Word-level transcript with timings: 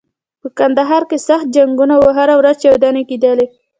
په 0.41 0.47
کندهار 0.59 1.03
کې 1.09 1.17
سخت 1.27 1.47
جنګونه 1.55 1.93
و 1.97 2.01
او 2.03 2.09
هره 2.17 2.35
ورځ 2.39 2.55
چاودنې 2.63 3.03
کېدلې. 3.09 3.45